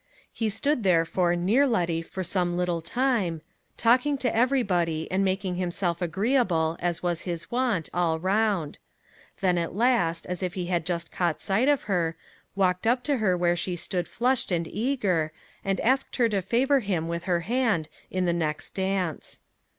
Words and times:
He 0.33 0.49
stood 0.49 0.81
therefore 0.81 1.35
near 1.35 1.67
Letty 1.67 2.01
for 2.01 2.23
some 2.23 2.57
little 2.57 2.81
time, 2.81 3.41
talking 3.77 4.17
to 4.17 4.35
everybody, 4.35 5.07
and 5.11 5.23
making 5.23 5.57
himself 5.57 6.01
agreeable, 6.01 6.75
as 6.79 7.03
was 7.03 7.21
his 7.21 7.51
wont, 7.51 7.87
all 7.93 8.17
round; 8.17 8.79
then 9.41 9.59
at 9.59 9.75
last, 9.75 10.25
as 10.25 10.41
if 10.41 10.55
he 10.55 10.65
had 10.65 10.87
just 10.87 11.11
caught 11.11 11.39
sight 11.39 11.67
of 11.67 11.83
her, 11.83 12.17
walked 12.55 12.87
up 12.87 13.03
to 13.03 13.17
her 13.17 13.37
where 13.37 13.55
she 13.55 13.75
stood 13.75 14.07
flushed 14.07 14.51
and 14.51 14.67
eager, 14.67 15.31
and 15.63 15.79
asked 15.81 16.15
her 16.15 16.27
to 16.29 16.41
favor 16.41 16.79
him 16.79 17.07
with 17.07 17.25
her 17.25 17.41
hand 17.41 17.87
in 18.09 18.25
the 18.25 18.33
next 18.33 18.71
dance. 18.73 19.41